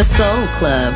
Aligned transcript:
The 0.00 0.04
Soul 0.04 0.46
Club. 0.56 0.94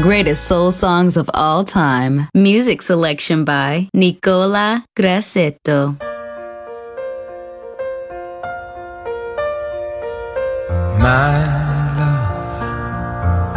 Greatest 0.00 0.44
soul 0.48 0.70
songs 0.70 1.18
of 1.18 1.28
all 1.34 1.64
time. 1.64 2.28
Music 2.32 2.80
selection 2.80 3.44
by 3.44 3.90
Nicola 3.92 4.86
Grassetto. 4.96 5.98
My 10.98 11.44
love, 11.98 13.52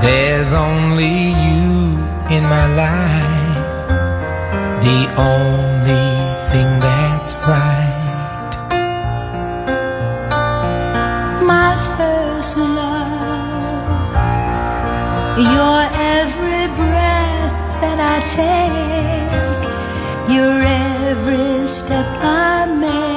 there's 0.00 0.54
only 0.54 1.34
you 1.42 1.98
in 2.30 2.44
my 2.44 2.66
life. 2.84 3.88
The 4.84 5.08
only 5.18 6.06
thing 6.52 6.78
that's 6.78 7.34
right. 7.48 7.75
Your 15.38 15.82
every 15.92 16.66
breath 16.76 17.52
that 17.82 18.00
I 18.00 18.24
take, 18.24 20.32
your 20.34 20.62
every 20.62 21.68
step 21.68 22.06
I 22.22 22.64
make. 22.64 23.15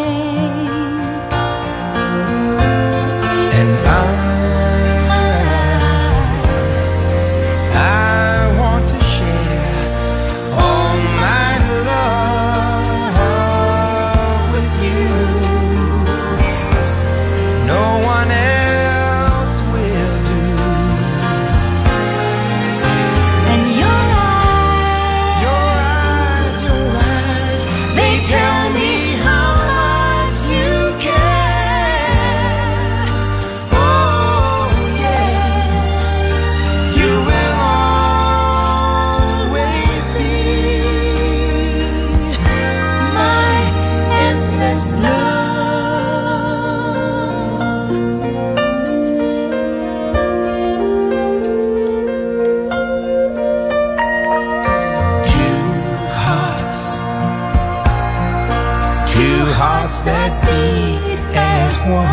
One. 61.89 62.05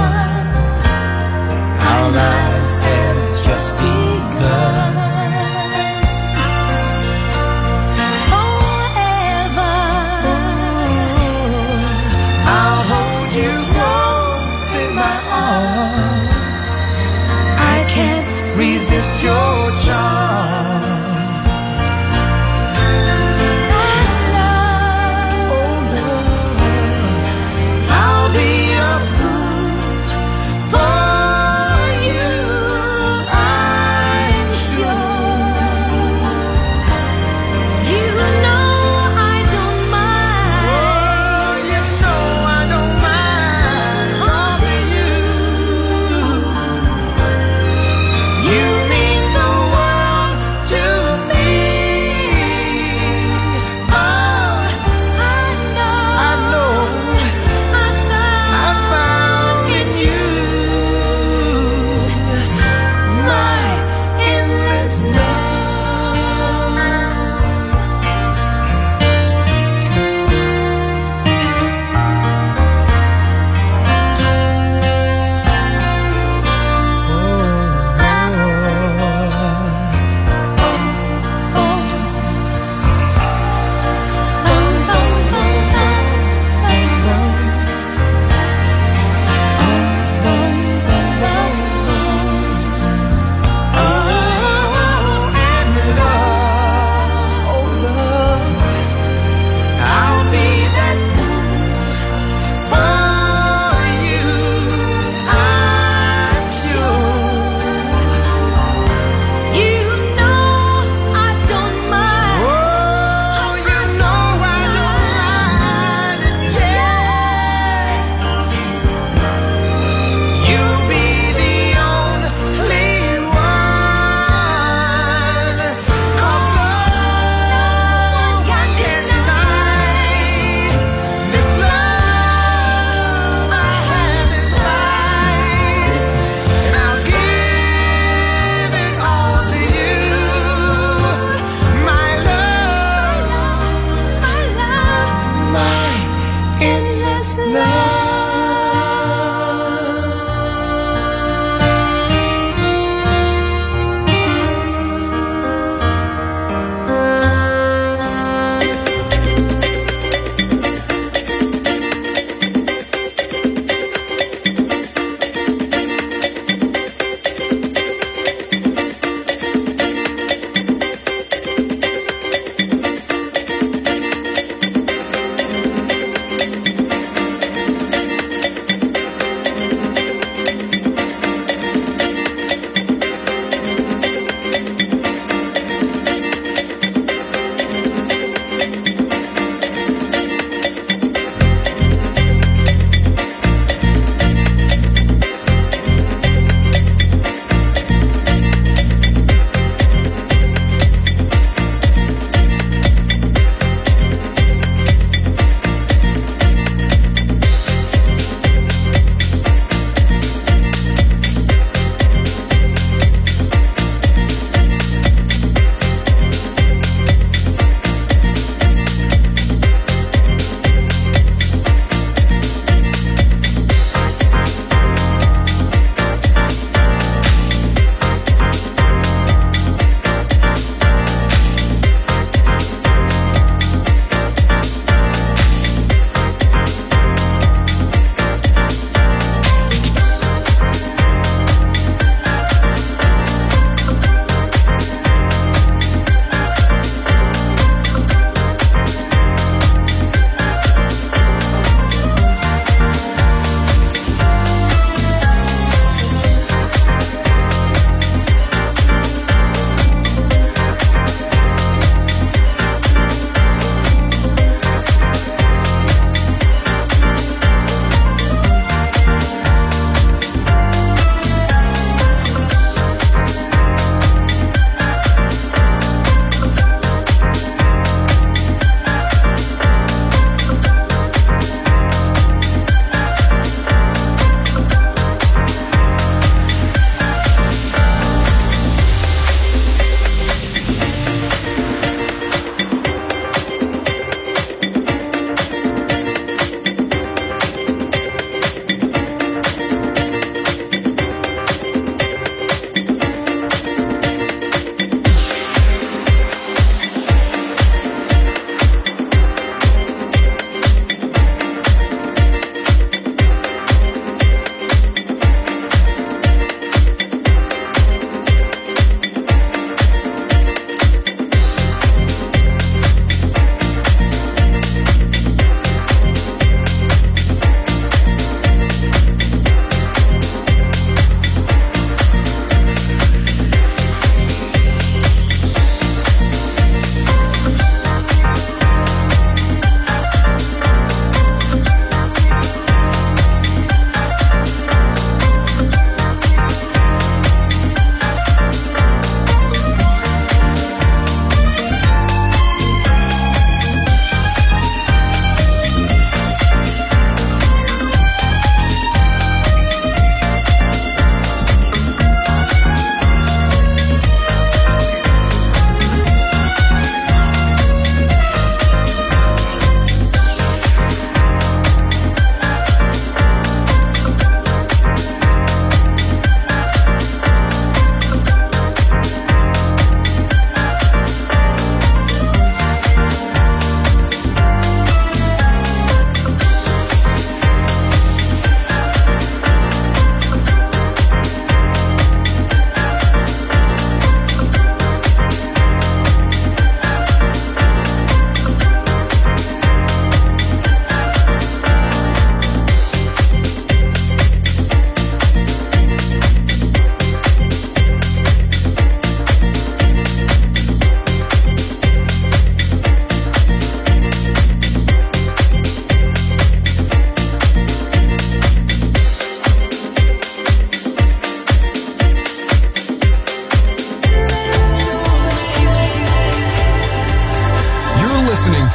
Our 1.90 2.11
lives 2.11 2.73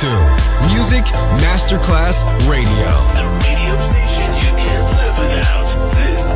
to 0.01 0.07
Music 0.73 1.05
Masterclass 1.45 2.25
Radio. 2.49 2.89
The 3.13 3.27
radio 3.45 3.77
station 3.77 4.33
you 4.33 4.49
can 4.57 4.81
live 4.97 5.19
without. 5.19 5.69
This 5.93 6.30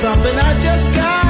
something 0.00 0.34
I 0.38 0.58
just 0.60 0.94
got. 0.94 1.29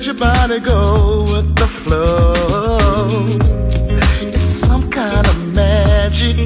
let 0.00 0.06
your 0.06 0.14
body 0.14 0.60
go 0.60 1.24
with 1.30 1.54
the 1.56 1.66
flow. 1.66 2.32
It's 4.26 4.40
some 4.40 4.88
kind 4.90 5.26
of 5.26 5.54
magic. 5.54 6.38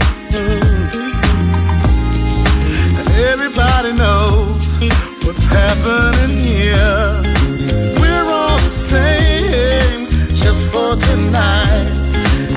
And 2.99 3.09
everybody 3.11 3.93
knows 3.93 4.81
what's 5.25 5.45
happening 5.45 6.37
here. 6.37 7.23
We're 8.01 8.29
all 8.29 8.59
the 8.59 8.75
same 8.91 10.09
just 10.35 10.67
for 10.73 10.97
tonight. 10.97 11.93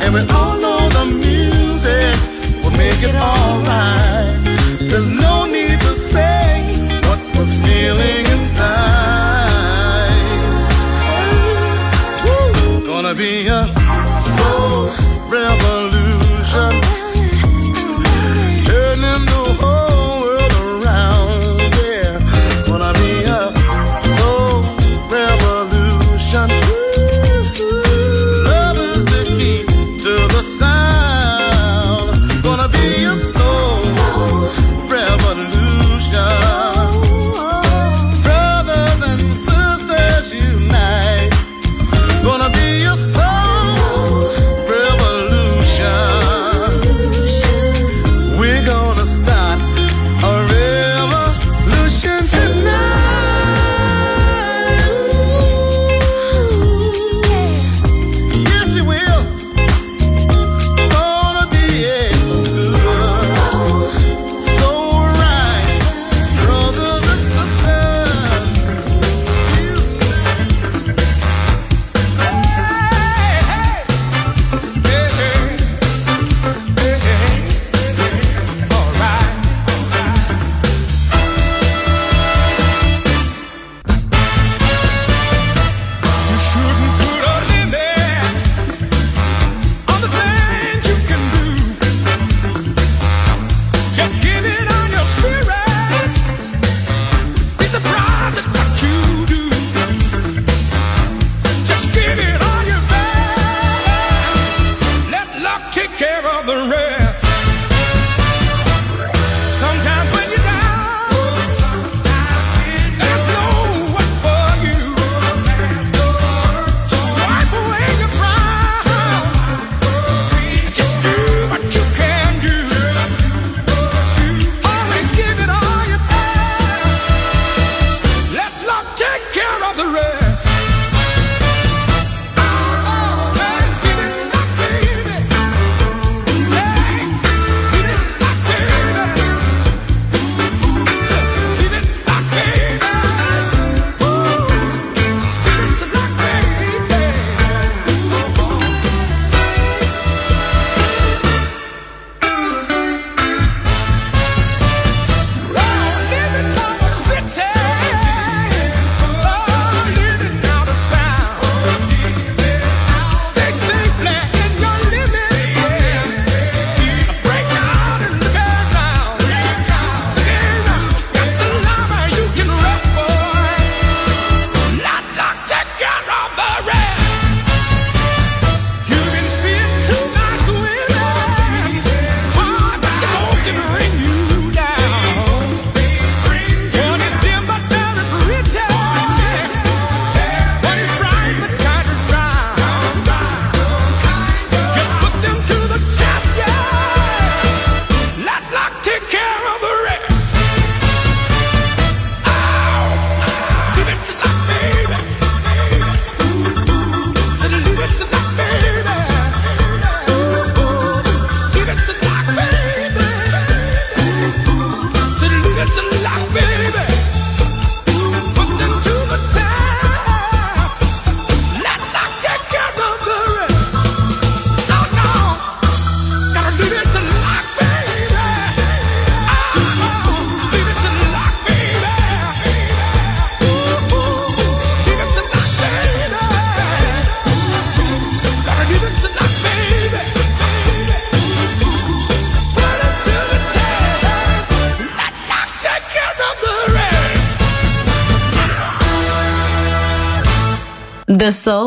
And 0.02 0.16
we 0.16 0.22
all 0.22 0.58
know 0.58 0.90
the 0.90 1.06
music 1.06 2.16
will 2.64 2.72
make 2.72 3.04
it 3.04 3.16
alright. 3.16 4.40
There's 4.80 5.10
no 5.10 5.46
need 5.46 5.80
to 5.80 5.94
say 5.94 6.74
what 7.08 7.20
we're 7.36 7.54
feeling 7.66 8.26
inside. 8.36 8.97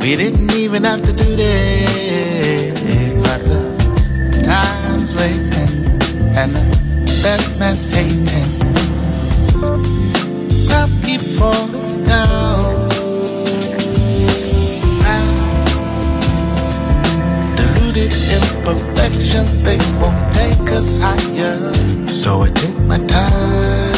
We 0.00 0.16
didn't 0.16 0.52
even 0.52 0.84
have 0.84 1.02
to 1.04 1.12
do 1.12 1.36
this, 1.36 3.22
but 3.22 3.40
the 3.44 4.42
time's 4.42 5.14
wasting, 5.14 5.70
and 6.34 6.54
the 6.54 6.64
best 7.22 7.58
man's 7.58 7.84
hating. 7.84 8.48
Clouds 10.66 10.94
keep 11.04 11.20
falling 11.36 12.04
down. 12.04 12.88
Deluded 17.56 18.12
imperfections, 18.36 19.60
they 19.60 19.78
won't 20.00 20.32
take 20.32 20.70
us 20.72 20.98
higher. 20.98 21.74
So 22.08 22.42
I 22.42 22.50
take 22.50 22.78
my 22.86 22.98
time. 23.04 23.97